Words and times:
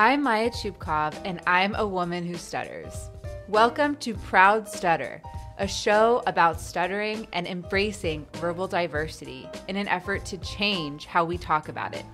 I'm 0.00 0.22
Maya 0.22 0.48
Chupkov, 0.48 1.14
and 1.26 1.42
I'm 1.46 1.74
a 1.74 1.86
woman 1.86 2.24
who 2.24 2.36
stutters. 2.36 3.10
Welcome 3.48 3.96
to 3.96 4.14
Proud 4.14 4.66
Stutter, 4.66 5.20
a 5.58 5.68
show 5.68 6.22
about 6.26 6.58
stuttering 6.58 7.28
and 7.34 7.46
embracing 7.46 8.26
verbal 8.36 8.66
diversity 8.66 9.46
in 9.68 9.76
an 9.76 9.86
effort 9.88 10.24
to 10.24 10.38
change 10.38 11.04
how 11.04 11.26
we 11.26 11.36
talk 11.36 11.68
about 11.68 11.94
it, 11.94 12.06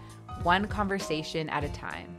one 0.42 0.66
conversation 0.66 1.48
at 1.48 1.62
a 1.62 1.68
time. 1.68 2.16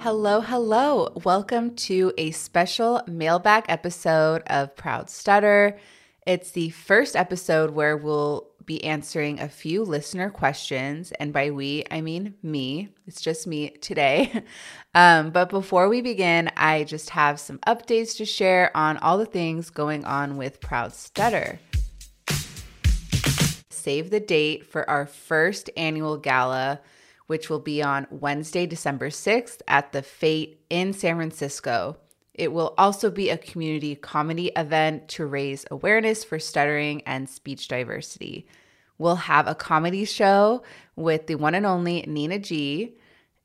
Hello, 0.00 0.40
hello. 0.40 1.12
Welcome 1.22 1.76
to 1.76 2.12
a 2.18 2.32
special 2.32 3.02
mailbag 3.06 3.66
episode 3.68 4.42
of 4.48 4.74
Proud 4.74 5.10
Stutter. 5.10 5.78
It's 6.26 6.50
the 6.50 6.70
first 6.70 7.14
episode 7.14 7.70
where 7.70 7.96
we'll 7.96 8.50
be 8.66 8.82
answering 8.84 9.40
a 9.40 9.48
few 9.48 9.84
listener 9.84 10.28
questions. 10.28 11.12
And 11.12 11.32
by 11.32 11.50
we, 11.50 11.84
I 11.90 12.00
mean 12.00 12.34
me. 12.42 12.88
It's 13.06 13.20
just 13.20 13.46
me 13.46 13.70
today. 13.70 14.42
Um, 14.94 15.28
but 15.28 15.50
before 15.50 15.90
we 15.90 16.00
begin, 16.00 16.50
I 16.56 16.84
just 16.84 17.10
have 17.10 17.38
some 17.38 17.58
updates 17.66 18.16
to 18.16 18.24
share 18.24 18.74
on 18.74 18.96
all 18.96 19.18
the 19.18 19.26
things 19.26 19.68
going 19.68 20.06
on 20.06 20.38
with 20.38 20.58
Proud 20.58 20.94
Stutter. 20.94 21.58
Save 23.68 24.08
the 24.08 24.20
date 24.20 24.64
for 24.64 24.88
our 24.88 25.04
first 25.04 25.68
annual 25.76 26.16
gala, 26.16 26.80
which 27.26 27.50
will 27.50 27.60
be 27.60 27.82
on 27.82 28.06
Wednesday, 28.08 28.64
December 28.64 29.10
6th 29.10 29.60
at 29.68 29.92
the 29.92 30.00
Fate 30.00 30.62
in 30.70 30.94
San 30.94 31.16
Francisco. 31.16 31.98
It 32.36 32.52
will 32.52 32.74
also 32.76 33.10
be 33.10 33.30
a 33.30 33.38
community 33.38 33.94
comedy 33.94 34.52
event 34.54 35.08
to 35.08 35.24
raise 35.24 35.64
awareness 35.70 36.22
for 36.22 36.38
stuttering 36.38 37.02
and 37.06 37.28
speech 37.28 37.66
diversity. 37.66 38.46
We'll 38.98 39.16
have 39.16 39.48
a 39.48 39.54
comedy 39.54 40.04
show 40.04 40.62
with 40.96 41.26
the 41.26 41.36
one 41.36 41.54
and 41.54 41.64
only 41.64 42.02
Nina 42.02 42.38
G 42.38 42.94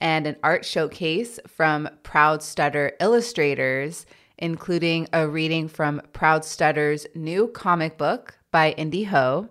and 0.01 0.27
an 0.27 0.35
art 0.43 0.65
showcase 0.65 1.39
from 1.47 1.89
Proud 2.03 2.43
Stutter 2.43 2.93
illustrators, 2.99 4.05
including 4.37 5.07
a 5.13 5.27
reading 5.27 5.69
from 5.69 6.01
Proud 6.11 6.43
Stutter's 6.43 7.07
new 7.15 7.47
comic 7.47 7.97
book 7.97 8.37
by 8.51 8.71
Indy 8.71 9.05
Ho. 9.05 9.47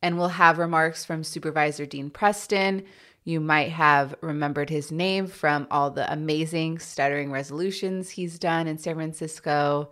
And 0.00 0.16
we'll 0.16 0.28
have 0.28 0.58
remarks 0.58 1.04
from 1.04 1.24
Supervisor 1.24 1.86
Dean 1.86 2.10
Preston. 2.10 2.84
You 3.24 3.40
might 3.40 3.70
have 3.70 4.14
remembered 4.20 4.70
his 4.70 4.90
name 4.90 5.26
from 5.26 5.66
all 5.70 5.90
the 5.90 6.10
amazing 6.10 6.78
stuttering 6.78 7.30
resolutions 7.30 8.10
he's 8.10 8.38
done 8.38 8.66
in 8.66 8.78
San 8.78 8.94
Francisco. 8.94 9.90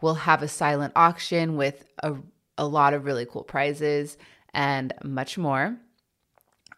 We'll 0.00 0.14
have 0.14 0.42
a 0.42 0.48
silent 0.48 0.92
auction 0.94 1.56
with 1.56 1.84
a, 2.02 2.14
a 2.58 2.66
lot 2.66 2.94
of 2.94 3.04
really 3.04 3.26
cool 3.26 3.44
prizes 3.44 4.16
and 4.54 4.92
much 5.02 5.36
more. 5.36 5.76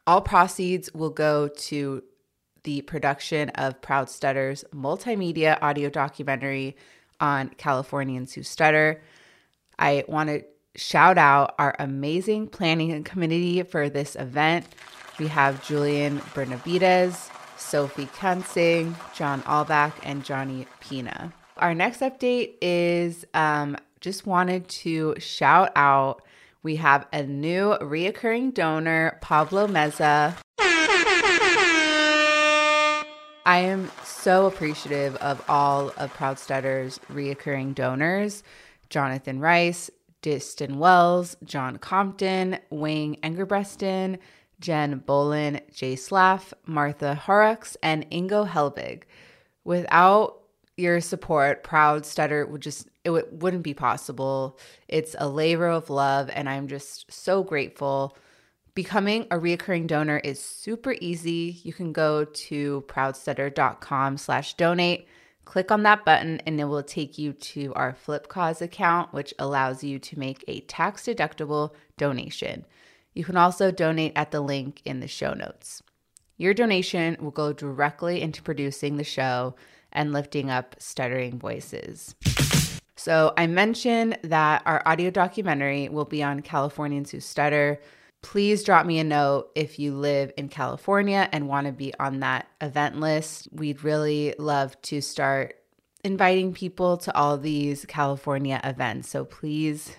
All 0.06 0.22
proceeds 0.22 0.92
will 0.94 1.10
go 1.10 1.48
to 1.48 2.02
the 2.62 2.82
production 2.82 3.50
of 3.50 3.80
Proud 3.82 4.08
Stutter's 4.08 4.64
multimedia 4.74 5.58
audio 5.62 5.90
documentary 5.90 6.76
on 7.20 7.50
Californians 7.50 8.32
who 8.32 8.42
stutter. 8.42 9.02
I 9.78 10.04
want 10.08 10.28
to 10.30 10.44
shout 10.78 11.18
out 11.18 11.54
our 11.58 11.74
amazing 11.78 12.46
planning 12.46 13.02
committee 13.04 13.62
for 13.64 13.90
this 13.90 14.14
event. 14.16 14.64
We 15.18 15.26
have 15.26 15.66
Julian 15.66 16.20
Bernavides, 16.34 17.30
Sophie 17.56 18.08
Kansing, 18.14 18.96
John 19.14 19.42
Albach, 19.42 19.92
and 20.04 20.24
Johnny 20.24 20.66
Pina. 20.80 21.32
Our 21.56 21.74
next 21.74 22.00
update 22.00 22.54
is 22.62 23.26
um, 23.34 23.76
just 24.00 24.26
wanted 24.26 24.68
to 24.68 25.16
shout 25.18 25.72
out 25.74 26.22
we 26.62 26.76
have 26.76 27.06
a 27.12 27.24
new 27.24 27.76
reoccurring 27.80 28.54
donor, 28.54 29.18
Pablo 29.20 29.66
Meza. 29.66 30.36
I 33.46 33.58
am 33.60 33.90
so 34.04 34.46
appreciative 34.46 35.16
of 35.16 35.42
all 35.48 35.92
of 35.96 36.12
Proud 36.14 36.38
Stutter's 36.38 37.00
reoccurring 37.10 37.74
donors 37.74 38.42
Jonathan 38.90 39.40
Rice, 39.40 39.90
Diston 40.22 40.78
Wells, 40.78 41.36
John 41.44 41.78
Compton, 41.78 42.58
Wayne 42.70 43.16
Engerbreston, 43.22 44.18
Jen 44.60 45.00
Bolin, 45.06 45.60
Jay 45.72 45.94
Slaff, 45.94 46.52
Martha 46.66 47.14
Horrocks, 47.14 47.76
and 47.82 48.08
Ingo 48.10 48.48
Helbig. 48.48 49.04
Without 49.64 50.40
your 50.76 51.00
support, 51.00 51.62
Proud 51.62 52.06
Stutter 52.06 52.46
would 52.46 52.62
just 52.62 52.88
it 53.04 53.10
w- 53.10 53.26
wouldn't 53.32 53.62
be 53.62 53.74
possible. 53.74 54.58
It's 54.86 55.14
a 55.18 55.28
labor 55.28 55.68
of 55.68 55.90
love, 55.90 56.30
and 56.32 56.48
I'm 56.48 56.68
just 56.68 57.10
so 57.12 57.42
grateful. 57.42 58.16
Becoming 58.74 59.26
a 59.30 59.36
reoccurring 59.36 59.88
donor 59.88 60.18
is 60.18 60.40
super 60.40 60.94
easy. 61.00 61.60
You 61.64 61.72
can 61.72 61.92
go 61.92 62.24
to 62.24 62.84
proudstutter.com 62.86 64.18
slash 64.18 64.54
donate, 64.54 65.08
click 65.48 65.72
on 65.72 65.82
that 65.82 66.04
button, 66.04 66.42
and 66.44 66.60
it 66.60 66.66
will 66.66 66.82
take 66.82 67.16
you 67.16 67.32
to 67.32 67.72
our 67.72 67.96
Flipcause 68.06 68.60
account, 68.60 69.14
which 69.14 69.32
allows 69.38 69.82
you 69.82 69.98
to 69.98 70.18
make 70.18 70.44
a 70.46 70.60
tax-deductible 70.60 71.70
donation. 71.96 72.66
You 73.14 73.24
can 73.24 73.38
also 73.38 73.70
donate 73.70 74.12
at 74.14 74.30
the 74.30 74.42
link 74.42 74.82
in 74.84 75.00
the 75.00 75.08
show 75.08 75.32
notes. 75.32 75.82
Your 76.36 76.52
donation 76.52 77.16
will 77.18 77.30
go 77.30 77.54
directly 77.54 78.20
into 78.20 78.42
producing 78.42 78.98
the 78.98 79.04
show 79.04 79.54
and 79.90 80.12
lifting 80.12 80.50
up 80.50 80.76
stuttering 80.78 81.38
voices. 81.38 82.14
So, 82.96 83.32
I 83.38 83.46
mentioned 83.46 84.18
that 84.24 84.60
our 84.66 84.82
audio 84.84 85.08
documentary 85.08 85.88
will 85.88 86.04
be 86.04 86.22
on 86.22 86.40
Californians 86.40 87.10
Who 87.12 87.20
Stutter. 87.20 87.80
Please 88.22 88.64
drop 88.64 88.84
me 88.84 88.98
a 88.98 89.04
note 89.04 89.50
if 89.54 89.78
you 89.78 89.94
live 89.94 90.32
in 90.36 90.48
California 90.48 91.28
and 91.32 91.48
want 91.48 91.66
to 91.66 91.72
be 91.72 91.94
on 91.98 92.20
that 92.20 92.48
event 92.60 92.98
list. 92.98 93.48
We'd 93.52 93.84
really 93.84 94.34
love 94.38 94.80
to 94.82 95.00
start 95.00 95.54
inviting 96.04 96.52
people 96.52 96.96
to 96.98 97.16
all 97.16 97.38
these 97.38 97.84
California 97.86 98.60
events. 98.64 99.08
So, 99.08 99.24
please 99.24 99.96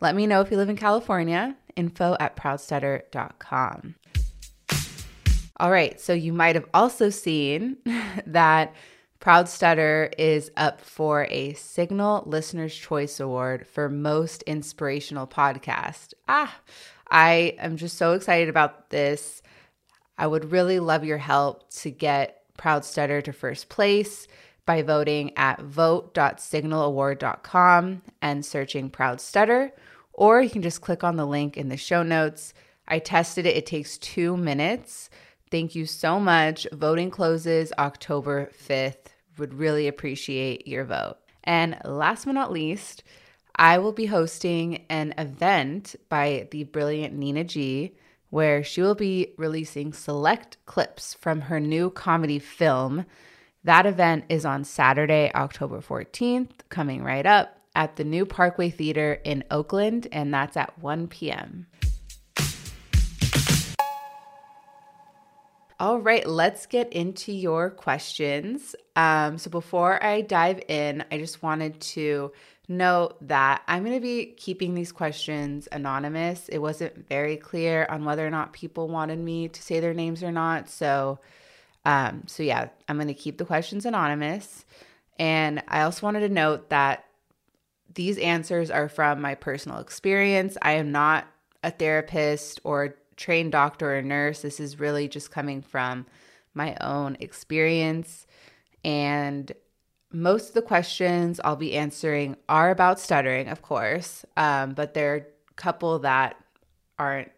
let 0.00 0.14
me 0.14 0.26
know 0.26 0.40
if 0.40 0.50
you 0.50 0.56
live 0.56 0.68
in 0.68 0.76
California. 0.76 1.56
Info 1.76 2.16
at 2.20 2.36
proudstutter.com. 2.36 3.94
All 5.58 5.70
right, 5.70 6.00
so 6.00 6.12
you 6.12 6.32
might 6.32 6.56
have 6.56 6.68
also 6.74 7.10
seen 7.10 7.76
that 8.26 8.74
Proud 9.20 9.48
Stutter 9.48 10.10
is 10.18 10.50
up 10.56 10.82
for 10.82 11.26
a 11.30 11.54
Signal 11.54 12.24
Listener's 12.26 12.76
Choice 12.76 13.20
Award 13.20 13.66
for 13.66 13.88
Most 13.88 14.42
Inspirational 14.42 15.26
Podcast. 15.26 16.12
Ah, 16.28 16.56
I 17.14 17.54
am 17.58 17.76
just 17.76 17.96
so 17.96 18.12
excited 18.14 18.48
about 18.48 18.90
this. 18.90 19.40
I 20.18 20.26
would 20.26 20.50
really 20.50 20.80
love 20.80 21.04
your 21.04 21.18
help 21.18 21.70
to 21.74 21.92
get 21.92 22.42
Proud 22.56 22.84
Stutter 22.84 23.22
to 23.22 23.32
first 23.32 23.68
place 23.68 24.26
by 24.66 24.82
voting 24.82 25.30
at 25.36 25.60
vote.signalaward.com 25.60 28.02
and 28.20 28.44
searching 28.44 28.90
Proud 28.90 29.20
Stutter, 29.20 29.72
or 30.12 30.42
you 30.42 30.50
can 30.50 30.62
just 30.62 30.80
click 30.80 31.04
on 31.04 31.14
the 31.14 31.24
link 31.24 31.56
in 31.56 31.68
the 31.68 31.76
show 31.76 32.02
notes. 32.02 32.52
I 32.88 32.98
tested 32.98 33.46
it, 33.46 33.56
it 33.56 33.66
takes 33.66 33.96
two 33.98 34.36
minutes. 34.36 35.08
Thank 35.52 35.76
you 35.76 35.86
so 35.86 36.18
much. 36.18 36.66
Voting 36.72 37.12
closes 37.12 37.72
October 37.78 38.50
5th 38.68 39.12
would 39.38 39.54
really 39.54 39.86
appreciate 39.86 40.66
your 40.66 40.84
vote. 40.84 41.18
And 41.44 41.78
last 41.84 42.24
but 42.24 42.32
not 42.32 42.50
least, 42.50 43.04
I 43.56 43.78
will 43.78 43.92
be 43.92 44.06
hosting 44.06 44.84
an 44.88 45.14
event 45.16 45.94
by 46.08 46.48
the 46.50 46.64
brilliant 46.64 47.14
Nina 47.14 47.44
G, 47.44 47.94
where 48.30 48.64
she 48.64 48.82
will 48.82 48.96
be 48.96 49.32
releasing 49.38 49.92
select 49.92 50.56
clips 50.66 51.14
from 51.14 51.42
her 51.42 51.60
new 51.60 51.90
comedy 51.90 52.40
film. 52.40 53.06
That 53.62 53.86
event 53.86 54.24
is 54.28 54.44
on 54.44 54.64
Saturday, 54.64 55.30
October 55.36 55.80
14th, 55.80 56.50
coming 56.68 57.04
right 57.04 57.24
up 57.24 57.56
at 57.76 57.94
the 57.94 58.02
New 58.02 58.26
Parkway 58.26 58.70
Theater 58.70 59.20
in 59.22 59.44
Oakland, 59.52 60.08
and 60.10 60.34
that's 60.34 60.56
at 60.56 60.76
1 60.80 61.06
p.m. 61.06 61.68
All 65.78 66.00
right, 66.00 66.26
let's 66.26 66.66
get 66.66 66.92
into 66.92 67.32
your 67.32 67.70
questions. 67.70 68.74
Um, 68.96 69.38
so 69.38 69.50
before 69.50 70.02
I 70.02 70.22
dive 70.22 70.60
in, 70.68 71.04
I 71.10 71.18
just 71.18 71.42
wanted 71.42 71.80
to 71.80 72.32
note 72.68 73.16
that 73.28 73.62
I'm 73.68 73.84
going 73.84 73.96
to 73.96 74.00
be 74.00 74.26
keeping 74.26 74.74
these 74.74 74.92
questions 74.92 75.68
anonymous. 75.70 76.48
It 76.48 76.58
wasn't 76.58 77.08
very 77.08 77.36
clear 77.36 77.86
on 77.90 78.04
whether 78.04 78.26
or 78.26 78.30
not 78.30 78.52
people 78.52 78.88
wanted 78.88 79.18
me 79.18 79.48
to 79.48 79.62
say 79.62 79.80
their 79.80 79.94
names 79.94 80.22
or 80.22 80.32
not. 80.32 80.70
So, 80.70 81.18
um, 81.84 82.22
so 82.26 82.42
yeah, 82.42 82.68
I'm 82.88 82.96
going 82.96 83.08
to 83.08 83.14
keep 83.14 83.38
the 83.38 83.44
questions 83.44 83.84
anonymous. 83.84 84.64
And 85.18 85.62
I 85.68 85.82
also 85.82 86.06
wanted 86.06 86.20
to 86.20 86.28
note 86.28 86.70
that 86.70 87.04
these 87.94 88.18
answers 88.18 88.70
are 88.70 88.88
from 88.88 89.20
my 89.20 89.34
personal 89.34 89.78
experience. 89.78 90.56
I 90.62 90.72
am 90.72 90.90
not 90.90 91.26
a 91.62 91.70
therapist 91.70 92.60
or 92.64 92.96
trained 93.16 93.52
doctor 93.52 93.96
or 93.96 94.02
nurse. 94.02 94.42
This 94.42 94.58
is 94.58 94.80
really 94.80 95.06
just 95.06 95.30
coming 95.30 95.62
from 95.62 96.06
my 96.54 96.76
own 96.80 97.16
experience. 97.20 98.26
And 98.84 99.52
most 100.14 100.48
of 100.48 100.54
the 100.54 100.62
questions 100.62 101.40
I'll 101.44 101.56
be 101.56 101.74
answering 101.74 102.36
are 102.48 102.70
about 102.70 103.00
stuttering, 103.00 103.48
of 103.48 103.62
course, 103.62 104.24
um, 104.36 104.72
but 104.72 104.94
there 104.94 105.12
are 105.12 105.16
a 105.16 105.54
couple 105.56 105.98
that 106.00 106.36
aren't 106.98 107.32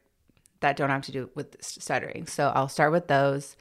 that 0.60 0.76
don't 0.76 0.90
have 0.90 1.02
to 1.02 1.12
do 1.12 1.30
with 1.34 1.56
stuttering. 1.60 2.26
So 2.26 2.52
I'll 2.54 2.68
start 2.68 2.92
with 2.92 3.08
those. 3.08 3.56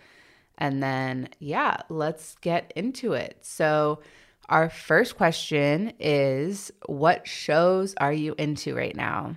And 0.58 0.82
then, 0.82 1.30
yeah, 1.40 1.78
let's 1.90 2.36
get 2.42 2.72
into 2.76 3.14
it. 3.14 3.38
So, 3.42 4.00
our 4.48 4.70
first 4.70 5.18
question 5.18 5.94
is 6.00 6.72
What 6.86 7.28
shows 7.28 7.96
are 7.98 8.14
you 8.14 8.36
into 8.38 8.76
right 8.76 8.96
now? 8.96 9.36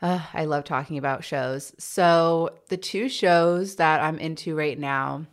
Uh, 0.00 0.20
I 0.32 0.44
love 0.44 0.64
talking 0.64 0.98
about 0.98 1.24
shows. 1.24 1.72
So, 1.78 2.50
the 2.68 2.76
two 2.76 3.08
shows 3.08 3.76
that 3.76 4.00
I'm 4.00 4.18
into 4.18 4.54
right 4.54 4.78
now 4.78 5.26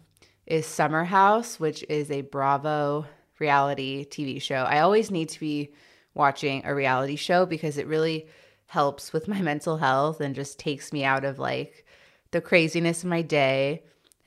is 0.46 0.66
Summer 0.66 1.04
House, 1.04 1.60
which 1.60 1.84
is 1.90 2.12
a 2.12 2.22
Bravo 2.22 3.06
reality 3.40 4.06
TV 4.06 4.42
show. 4.42 4.56
I 4.56 4.80
always 4.80 5.12
need 5.12 5.30
to 5.30 5.40
be 5.40 5.72
watching 6.14 6.64
a 6.66 6.74
reality 6.74 7.16
show 7.16 7.46
because 7.46 7.78
it 7.78 7.88
really 7.88 8.28
helps 8.68 9.14
with 9.14 9.28
my 9.28 9.42
mental 9.52 9.78
health 9.78 10.22
and 10.22 10.36
just 10.36 10.60
takes 10.60 10.94
me 10.94 11.04
out 11.04 11.26
of 11.26 11.40
like 11.40 11.86
the 12.32 12.42
craziness 12.42 13.04
of 13.04 13.10
my 13.10 13.22
day. 13.22 13.84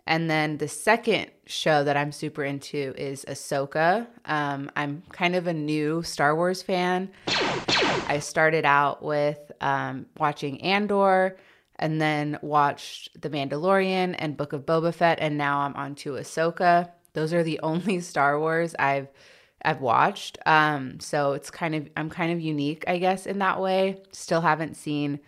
And 0.06 0.30
then 0.30 0.56
the 0.56 0.68
second 0.68 1.30
show 1.44 1.84
that 1.84 1.96
I'm 1.96 2.12
super 2.12 2.42
into 2.42 2.94
is 2.96 3.26
Ahsoka. 3.28 4.06
Um, 4.24 4.70
I'm 4.74 5.02
kind 5.12 5.36
of 5.36 5.46
a 5.46 5.52
new 5.52 6.02
Star 6.02 6.34
Wars 6.34 6.62
fan. 6.62 7.10
I 7.26 8.18
started 8.22 8.64
out 8.64 9.02
with 9.02 9.38
um, 9.60 10.06
watching 10.16 10.62
Andor 10.62 11.36
and 11.78 12.00
then 12.00 12.38
watched 12.42 13.20
The 13.20 13.30
Mandalorian 13.30 14.14
and 14.18 14.36
Book 14.36 14.52
of 14.52 14.66
Boba 14.66 14.92
Fett, 14.94 15.18
and 15.20 15.38
now 15.38 15.60
I'm 15.60 15.74
on 15.74 15.94
to 15.96 16.12
Ahsoka. 16.12 16.90
Those 17.12 17.32
are 17.32 17.42
the 17.42 17.60
only 17.62 18.00
Star 18.00 18.38
Wars 18.38 18.74
I've 18.78 19.08
I've 19.62 19.80
watched. 19.80 20.38
Um, 20.46 21.00
so 21.00 21.32
it's 21.32 21.50
kind 21.50 21.74
of 21.74 21.88
I'm 21.96 22.10
kind 22.10 22.32
of 22.32 22.40
unique, 22.40 22.84
I 22.86 22.98
guess, 22.98 23.26
in 23.26 23.38
that 23.38 23.60
way. 23.60 24.02
Still 24.12 24.40
haven't 24.40 24.76
seen 24.76 25.20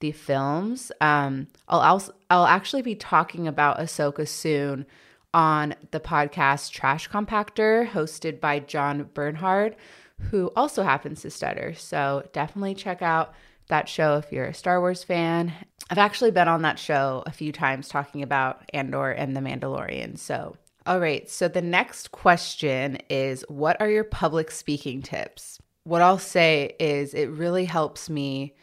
the 0.00 0.12
films. 0.12 0.92
Um, 1.00 1.46
I'll 1.68 1.80
also, 1.80 2.12
I'll 2.28 2.46
actually 2.46 2.82
be 2.82 2.96
talking 2.96 3.46
about 3.46 3.78
Ahsoka 3.78 4.26
soon 4.26 4.84
on 5.32 5.74
the 5.92 6.00
podcast 6.00 6.72
Trash 6.72 7.08
Compactor, 7.08 7.88
hosted 7.88 8.40
by 8.40 8.58
John 8.58 9.08
Bernhard, 9.14 9.76
who 10.30 10.50
also 10.54 10.82
happens 10.82 11.22
to 11.22 11.30
stutter. 11.30 11.74
So 11.74 12.28
definitely 12.32 12.74
check 12.74 13.00
out 13.00 13.32
that 13.72 13.88
show 13.88 14.16
if 14.16 14.30
you're 14.30 14.46
a 14.46 14.54
Star 14.54 14.80
Wars 14.80 15.02
fan. 15.02 15.52
I've 15.90 15.98
actually 15.98 16.30
been 16.30 16.48
on 16.48 16.62
that 16.62 16.78
show 16.78 17.22
a 17.26 17.32
few 17.32 17.52
times 17.52 17.88
talking 17.88 18.22
about 18.22 18.62
Andor 18.72 19.10
and 19.10 19.36
The 19.36 19.40
Mandalorian. 19.40 20.18
So 20.18 20.56
all 20.84 20.98
right. 20.98 21.28
So 21.30 21.48
the 21.48 21.62
next 21.62 22.10
question 22.12 22.98
is 23.08 23.44
What 23.48 23.80
are 23.80 23.88
your 23.88 24.04
public 24.04 24.50
speaking 24.50 25.02
tips? 25.02 25.58
What 25.84 26.02
I'll 26.02 26.18
say 26.18 26.74
is 26.78 27.14
it 27.14 27.30
really 27.30 27.64
helps 27.64 28.10
me 28.10 28.54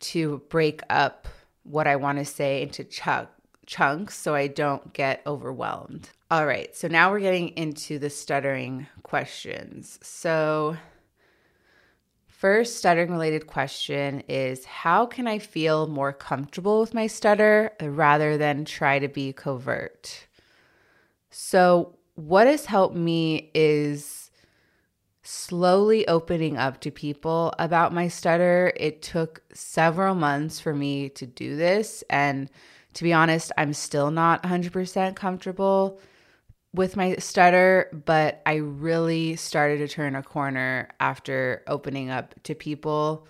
to 0.00 0.42
break 0.48 0.82
up 0.90 1.26
what 1.62 1.86
I 1.86 1.96
want 1.96 2.18
to 2.18 2.24
say 2.24 2.62
into 2.62 2.84
ch- 2.84 3.28
chunks 3.66 4.16
so 4.16 4.34
I 4.34 4.46
don't 4.46 4.92
get 4.92 5.22
overwhelmed. 5.26 6.10
All 6.30 6.46
right. 6.46 6.74
So 6.76 6.88
now 6.88 7.10
we're 7.10 7.20
getting 7.20 7.48
into 7.50 7.98
the 7.98 8.10
stuttering 8.10 8.86
questions. 9.02 9.98
So, 10.02 10.76
first 12.44 12.76
stuttering 12.76 13.10
related 13.10 13.46
question 13.46 14.22
is 14.28 14.66
How 14.66 15.06
can 15.06 15.26
I 15.26 15.38
feel 15.38 15.86
more 15.86 16.12
comfortable 16.12 16.78
with 16.78 16.92
my 16.92 17.06
stutter 17.06 17.72
rather 17.80 18.36
than 18.36 18.66
try 18.66 18.98
to 18.98 19.08
be 19.08 19.32
covert? 19.32 20.26
So, 21.30 21.96
what 22.16 22.46
has 22.46 22.66
helped 22.66 22.96
me 22.96 23.50
is 23.54 24.30
slowly 25.22 26.06
opening 26.06 26.58
up 26.58 26.82
to 26.82 26.90
people 26.90 27.54
about 27.58 27.94
my 27.94 28.08
stutter. 28.08 28.74
It 28.76 29.00
took 29.00 29.40
several 29.54 30.14
months 30.14 30.60
for 30.60 30.74
me 30.74 31.08
to 31.08 31.24
do 31.24 31.56
this. 31.56 32.04
And 32.10 32.50
to 32.92 33.04
be 33.04 33.14
honest, 33.14 33.52
I'm 33.56 33.72
still 33.72 34.10
not 34.10 34.42
100% 34.42 35.16
comfortable 35.16 35.98
with 36.74 36.96
my 36.96 37.14
stutter, 37.16 37.88
but 38.04 38.42
I 38.44 38.56
really 38.56 39.36
started 39.36 39.78
to 39.78 39.88
turn 39.88 40.16
a 40.16 40.22
corner 40.22 40.88
after 40.98 41.62
opening 41.68 42.10
up 42.10 42.34
to 42.42 42.54
people. 42.54 43.28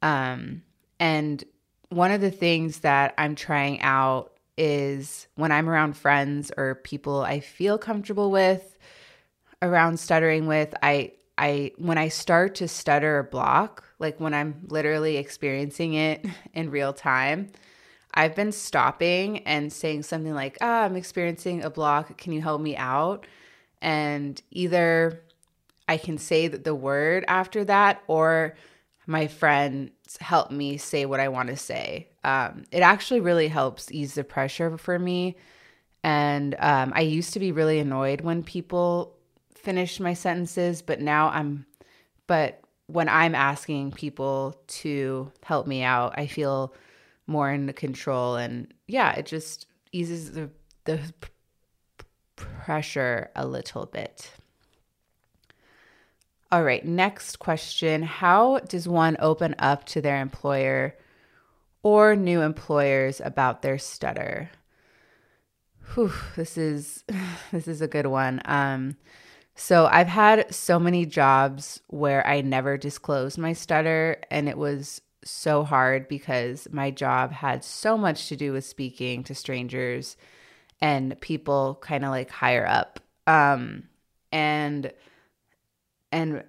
Um, 0.00 0.62
and 0.98 1.44
one 1.90 2.10
of 2.10 2.22
the 2.22 2.30
things 2.30 2.80
that 2.80 3.12
I'm 3.18 3.34
trying 3.34 3.82
out 3.82 4.32
is 4.56 5.28
when 5.34 5.52
I'm 5.52 5.68
around 5.68 5.96
friends 5.96 6.50
or 6.56 6.76
people 6.76 7.20
I 7.20 7.40
feel 7.40 7.76
comfortable 7.76 8.30
with 8.30 8.76
around 9.60 10.00
stuttering 10.00 10.46
with, 10.46 10.74
I 10.82 11.12
I 11.38 11.72
when 11.76 11.98
I 11.98 12.08
start 12.08 12.54
to 12.56 12.68
stutter 12.68 13.18
or 13.18 13.22
block, 13.22 13.84
like 13.98 14.18
when 14.18 14.32
I'm 14.34 14.66
literally 14.68 15.18
experiencing 15.18 15.94
it 15.94 16.24
in 16.54 16.70
real 16.70 16.92
time, 16.92 17.50
I've 18.14 18.34
been 18.34 18.52
stopping 18.52 19.38
and 19.40 19.72
saying 19.72 20.02
something 20.04 20.34
like, 20.34 20.58
"Ah, 20.60 20.84
I'm 20.84 20.96
experiencing 20.96 21.62
a 21.62 21.70
block. 21.70 22.16
Can 22.18 22.32
you 22.32 22.40
help 22.40 22.60
me 22.60 22.76
out?" 22.76 23.26
And 23.80 24.40
either 24.50 25.22
I 25.88 25.96
can 25.96 26.18
say 26.18 26.48
the 26.48 26.74
word 26.74 27.24
after 27.28 27.64
that 27.64 28.02
or 28.06 28.54
my 29.06 29.26
friends 29.26 29.90
help 30.20 30.50
me 30.50 30.76
say 30.76 31.06
what 31.06 31.20
I 31.20 31.28
want 31.28 31.48
to 31.48 31.56
say. 31.56 32.08
Um, 32.24 32.64
it 32.70 32.80
actually 32.80 33.20
really 33.20 33.48
helps 33.48 33.90
ease 33.90 34.14
the 34.14 34.24
pressure 34.24 34.76
for 34.78 34.98
me. 34.98 35.36
And 36.04 36.54
um, 36.58 36.92
I 36.94 37.02
used 37.02 37.32
to 37.34 37.40
be 37.40 37.52
really 37.52 37.78
annoyed 37.78 38.20
when 38.20 38.42
people 38.42 39.16
finished 39.54 40.00
my 40.00 40.14
sentences, 40.14 40.82
but 40.82 41.00
now 41.00 41.28
I'm, 41.28 41.66
but 42.26 42.60
when 42.86 43.08
I'm 43.08 43.34
asking 43.34 43.92
people 43.92 44.60
to 44.66 45.30
help 45.42 45.66
me 45.66 45.82
out, 45.82 46.14
I 46.16 46.26
feel 46.26 46.74
more 47.26 47.50
in 47.50 47.72
control. 47.72 48.36
And 48.36 48.72
yeah, 48.86 49.12
it 49.12 49.26
just 49.26 49.66
eases 49.92 50.32
the, 50.32 50.50
the 50.84 51.00
pressure 52.36 53.30
a 53.36 53.46
little 53.46 53.86
bit. 53.86 54.30
All 56.50 56.62
right, 56.62 56.84
next 56.84 57.38
question. 57.38 58.02
How 58.02 58.58
does 58.58 58.86
one 58.86 59.16
open 59.20 59.54
up 59.58 59.84
to 59.86 60.02
their 60.02 60.20
employer 60.20 60.94
or 61.82 62.14
new 62.14 62.42
employers 62.42 63.22
about 63.24 63.62
their 63.62 63.78
stutter? 63.78 64.50
Whew, 65.94 66.12
this 66.36 66.58
is 66.58 67.04
this 67.52 67.68
is 67.68 67.80
a 67.80 67.88
good 67.88 68.06
one. 68.06 68.42
Um, 68.44 68.96
so 69.54 69.86
I've 69.86 70.08
had 70.08 70.54
so 70.54 70.78
many 70.78 71.06
jobs 71.06 71.80
where 71.88 72.26
I 72.26 72.40
never 72.40 72.76
disclosed 72.76 73.38
my 73.38 73.52
stutter, 73.52 74.18
and 74.30 74.48
it 74.48 74.56
was 74.56 75.00
so 75.24 75.64
hard 75.64 76.08
because 76.08 76.68
my 76.70 76.90
job 76.90 77.32
had 77.32 77.64
so 77.64 77.96
much 77.96 78.28
to 78.28 78.36
do 78.36 78.52
with 78.52 78.64
speaking 78.64 79.24
to 79.24 79.34
strangers 79.34 80.16
and 80.80 81.18
people 81.20 81.78
kind 81.80 82.04
of 82.04 82.10
like 82.10 82.30
higher 82.30 82.66
up. 82.66 83.00
Um, 83.26 83.84
and 84.32 84.92
and 86.10 86.44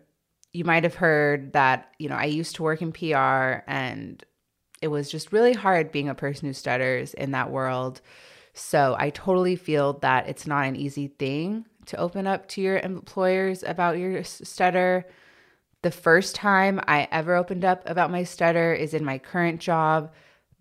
you 0.51 0.65
might 0.65 0.83
have 0.83 0.95
heard 0.95 1.53
that, 1.53 1.93
you 1.97 2.09
know, 2.09 2.15
I 2.15 2.25
used 2.25 2.55
to 2.55 2.63
work 2.63 2.81
in 2.81 2.91
PR 2.91 3.63
and 3.67 4.23
it 4.81 4.89
was 4.89 5.09
just 5.09 5.31
really 5.31 5.53
hard 5.53 5.91
being 5.91 6.09
a 6.09 6.15
person 6.15 6.47
who 6.47 6.53
stutters 6.53 7.13
in 7.13 7.31
that 7.31 7.49
world. 7.49 8.01
So 8.53 8.95
I 8.99 9.09
totally 9.09 9.55
feel 9.55 9.93
that 9.99 10.27
it's 10.27 10.45
not 10.45 10.65
an 10.65 10.75
easy 10.75 11.07
thing 11.07 11.65
to 11.85 11.97
open 11.97 12.27
up 12.27 12.47
to 12.49 12.61
your 12.61 12.77
employers 12.79 13.63
about 13.63 13.97
your 13.97 14.23
stutter. 14.23 15.05
The 15.83 15.91
first 15.91 16.33
time 16.33 16.79
I 16.87 17.09
ever 17.11 17.35
opened 17.35 17.65
up 17.65 17.87
about 17.87 18.09
my 18.09 18.23
stutter 18.23 18.73
is 18.73 18.93
in 18.93 19.03
my 19.03 19.17
current 19.17 19.59
job, 19.59 20.11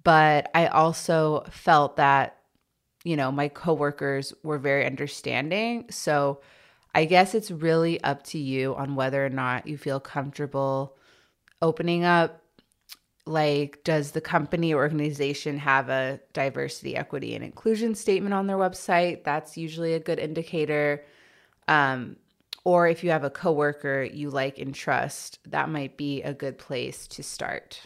but 0.03 0.51
I 0.53 0.67
also 0.67 1.45
felt 1.49 1.97
that, 1.97 2.39
you 3.05 3.17
know, 3.17 3.31
my 3.31 3.47
coworkers 3.49 4.35
were 4.43 4.59
very 4.59 4.85
understanding. 4.85 5.87
So 5.91 6.41
I 6.93 7.05
guess 7.05 7.37
it's 7.37 7.53
really 7.53 8.03
up 8.03 8.25
to 8.25 8.39
you 8.39 8.75
on 8.75 8.97
whether 8.97 9.25
or 9.25 9.31
not 9.31 9.69
you 9.69 9.79
feel 9.79 10.01
comfortable 10.01 10.97
opening 11.63 12.05
up. 12.05 12.43
Like, 13.25 13.85
does 13.85 14.11
the 14.11 14.21
company 14.21 14.75
or 14.75 14.83
organization 14.83 15.59
have 15.59 15.89
a 15.89 16.19
diversity, 16.33 16.97
equity, 16.97 17.37
and 17.37 17.45
inclusion 17.45 17.95
statement 17.95 18.35
on 18.35 18.49
their 18.49 18.57
website? 18.57 19.23
That's 19.23 19.57
usually 19.57 19.95
a 19.95 20.01
good 20.01 20.19
indicator. 20.19 21.05
Um, 21.69 22.17
or 22.65 22.89
if 22.89 23.03
you 23.03 23.11
have 23.11 23.25
a 23.25 23.31
coworker 23.31 24.03
you 24.03 24.31
like 24.31 24.59
and 24.59 24.75
trust, 24.75 25.39
that 25.47 25.69
might 25.69 25.97
be 25.97 26.23
a 26.23 26.33
good 26.33 26.59
place 26.59 27.07
to 27.09 27.23
start. 27.23 27.81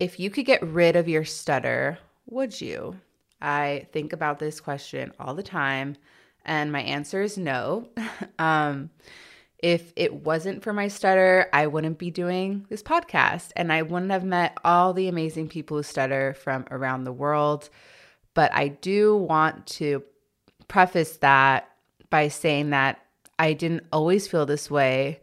If 0.00 0.18
you 0.18 0.28
could 0.28 0.44
get 0.44 0.62
rid 0.62 0.96
of 0.96 1.08
your 1.08 1.24
stutter, 1.24 1.98
would 2.26 2.60
you? 2.60 2.98
I 3.40 3.86
think 3.92 4.12
about 4.12 4.38
this 4.38 4.60
question 4.60 5.12
all 5.20 5.34
the 5.34 5.42
time, 5.42 5.96
and 6.44 6.72
my 6.72 6.80
answer 6.80 7.22
is 7.22 7.38
no. 7.38 7.88
um, 8.38 8.90
if 9.58 9.92
it 9.96 10.12
wasn't 10.12 10.62
for 10.62 10.72
my 10.72 10.88
stutter, 10.88 11.48
I 11.52 11.68
wouldn't 11.68 11.98
be 11.98 12.10
doing 12.10 12.66
this 12.68 12.82
podcast, 12.82 13.50
and 13.54 13.72
I 13.72 13.82
wouldn't 13.82 14.10
have 14.10 14.24
met 14.24 14.58
all 14.64 14.92
the 14.92 15.08
amazing 15.08 15.48
people 15.48 15.76
who 15.76 15.82
stutter 15.82 16.34
from 16.34 16.66
around 16.70 17.04
the 17.04 17.12
world. 17.12 17.70
But 18.34 18.52
I 18.52 18.68
do 18.68 19.16
want 19.16 19.66
to 19.68 20.02
preface 20.66 21.18
that 21.18 21.68
by 22.14 22.28
saying 22.28 22.70
that 22.70 23.00
I 23.40 23.54
didn't 23.54 23.88
always 23.92 24.28
feel 24.28 24.46
this 24.46 24.70
way. 24.70 25.20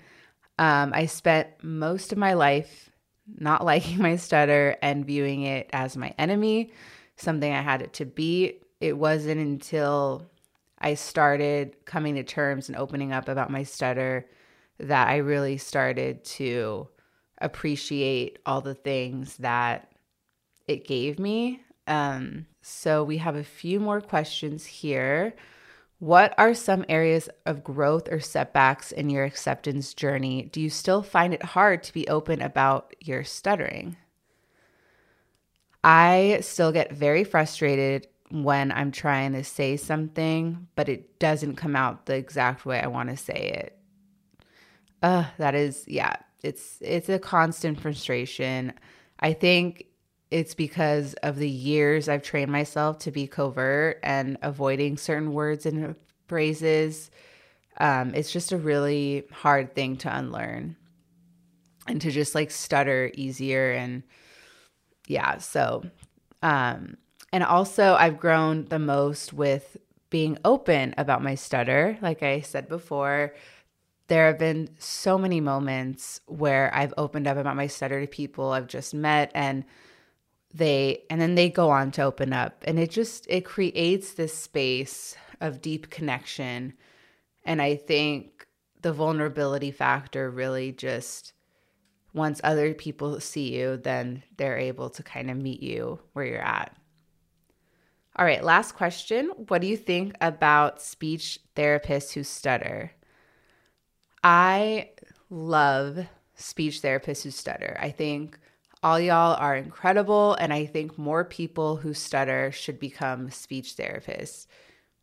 Um, 0.59 0.91
I 0.93 1.05
spent 1.05 1.47
most 1.63 2.11
of 2.11 2.17
my 2.17 2.33
life 2.33 2.91
not 3.25 3.63
liking 3.71 3.99
my 3.99 4.17
stutter 4.17 4.75
and 4.81 5.05
viewing 5.05 5.43
it 5.43 5.69
as 5.71 5.95
my 5.95 6.13
enemy, 6.19 6.73
something 7.15 7.49
I 7.49 7.61
had 7.61 7.81
it 7.81 7.93
to 7.93 8.05
beat. 8.05 8.63
It 8.81 8.97
wasn't 8.97 9.39
until 9.39 10.29
I 10.79 10.95
started 10.95 11.77
coming 11.85 12.15
to 12.15 12.25
terms 12.25 12.67
and 12.67 12.77
opening 12.77 13.13
up 13.13 13.29
about 13.29 13.49
my 13.49 13.63
stutter 13.63 14.27
that 14.77 15.07
I 15.07 15.15
really 15.17 15.55
started 15.55 16.25
to 16.25 16.89
appreciate 17.39 18.39
all 18.45 18.59
the 18.59 18.75
things 18.75 19.37
that 19.37 19.93
it 20.67 20.85
gave 20.85 21.19
me. 21.19 21.61
Um, 21.87 22.47
so 22.61 23.05
we 23.05 23.15
have 23.19 23.37
a 23.37 23.45
few 23.45 23.79
more 23.79 24.01
questions 24.01 24.65
here. 24.65 25.33
What 26.01 26.33
are 26.39 26.55
some 26.55 26.83
areas 26.89 27.29
of 27.45 27.63
growth 27.63 28.11
or 28.11 28.19
setbacks 28.19 28.91
in 28.91 29.11
your 29.11 29.23
acceptance 29.23 29.93
journey? 29.93 30.49
Do 30.51 30.59
you 30.59 30.67
still 30.67 31.03
find 31.03 31.31
it 31.31 31.43
hard 31.43 31.83
to 31.83 31.93
be 31.93 32.07
open 32.07 32.41
about 32.41 32.95
your 32.99 33.23
stuttering? 33.23 33.97
I 35.83 36.39
still 36.41 36.71
get 36.71 36.91
very 36.91 37.23
frustrated 37.23 38.07
when 38.31 38.71
I'm 38.71 38.91
trying 38.91 39.33
to 39.33 39.43
say 39.43 39.77
something, 39.77 40.67
but 40.73 40.89
it 40.89 41.19
doesn't 41.19 41.57
come 41.57 41.75
out 41.75 42.07
the 42.07 42.15
exact 42.15 42.65
way 42.65 42.81
I 42.81 42.87
want 42.87 43.11
to 43.11 43.15
say 43.15 43.67
it. 43.67 43.77
Uh, 45.03 45.25
that 45.37 45.53
is, 45.53 45.83
yeah, 45.87 46.15
it's 46.41 46.79
it's 46.81 47.09
a 47.09 47.19
constant 47.19 47.79
frustration. 47.79 48.73
I 49.19 49.33
think 49.33 49.85
it's 50.31 50.55
because 50.55 51.13
of 51.15 51.35
the 51.35 51.49
years 51.49 52.07
I've 52.07 52.23
trained 52.23 52.51
myself 52.51 52.99
to 52.99 53.11
be 53.11 53.27
covert 53.27 53.99
and 54.01 54.37
avoiding 54.41 54.97
certain 54.97 55.33
words 55.33 55.65
and 55.65 55.95
phrases. 56.27 57.11
Um, 57.77 58.15
it's 58.15 58.31
just 58.31 58.53
a 58.53 58.57
really 58.57 59.25
hard 59.31 59.75
thing 59.75 59.97
to 59.97 60.17
unlearn 60.17 60.77
and 61.85 61.99
to 62.01 62.11
just 62.11 62.33
like 62.33 62.49
stutter 62.49 63.11
easier. 63.13 63.71
And 63.71 64.03
yeah, 65.07 65.37
so, 65.39 65.83
um, 66.41 66.95
and 67.33 67.43
also 67.43 67.95
I've 67.95 68.17
grown 68.17 68.65
the 68.65 68.79
most 68.79 69.33
with 69.33 69.75
being 70.09 70.37
open 70.45 70.93
about 70.97 71.21
my 71.21 71.35
stutter. 71.35 71.97
Like 72.01 72.23
I 72.23 72.39
said 72.41 72.69
before, 72.69 73.33
there 74.07 74.27
have 74.27 74.39
been 74.39 74.69
so 74.77 75.17
many 75.17 75.41
moments 75.41 76.21
where 76.27 76.73
I've 76.73 76.93
opened 76.97 77.27
up 77.27 77.37
about 77.37 77.55
my 77.55 77.67
stutter 77.67 77.99
to 77.99 78.07
people 78.07 78.51
I've 78.51 78.67
just 78.67 78.93
met 78.93 79.31
and 79.33 79.65
they 80.53 81.03
and 81.09 81.21
then 81.21 81.35
they 81.35 81.49
go 81.49 81.69
on 81.69 81.91
to 81.91 82.01
open 82.01 82.33
up 82.33 82.63
and 82.67 82.79
it 82.79 82.91
just 82.91 83.25
it 83.29 83.45
creates 83.45 84.13
this 84.13 84.33
space 84.33 85.15
of 85.39 85.61
deep 85.61 85.89
connection. 85.89 86.73
And 87.45 87.61
i 87.61 87.75
think 87.75 88.47
the 88.81 88.93
vulnerability 88.93 89.71
factor 89.71 90.29
really 90.29 90.71
just 90.71 91.33
once 92.13 92.41
other 92.43 92.73
people 92.73 93.19
see 93.19 93.55
you 93.55 93.77
then 93.77 94.23
they're 94.37 94.57
able 94.57 94.89
to 94.89 95.03
kind 95.03 95.31
of 95.31 95.37
meet 95.37 95.61
you 95.61 95.99
where 96.13 96.25
you're 96.25 96.41
at. 96.41 96.75
All 98.15 98.25
right 98.25 98.43
last 98.43 98.73
question. 98.73 99.31
What 99.47 99.61
do 99.61 99.67
you 99.67 99.77
think 99.77 100.15
about 100.21 100.81
speech 100.81 101.39
therapists 101.55 102.13
who 102.13 102.23
stutter? 102.23 102.91
I 104.23 104.91
love 105.29 106.05
speech 106.35 106.81
therapists 106.81 107.23
who 107.23 107.31
stutter. 107.31 107.77
I 107.79 107.89
think 107.89 108.37
all 108.83 108.99
y'all 108.99 109.35
are 109.35 109.55
incredible, 109.55 110.35
and 110.35 110.51
I 110.53 110.65
think 110.65 110.97
more 110.97 111.23
people 111.23 111.77
who 111.77 111.93
stutter 111.93 112.51
should 112.51 112.79
become 112.79 113.29
speech 113.31 113.75
therapists. 113.75 114.47